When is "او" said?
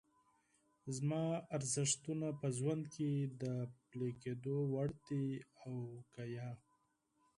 5.65-5.75